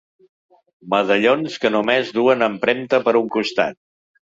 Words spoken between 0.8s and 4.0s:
Medallons que només duen empremta per un costat.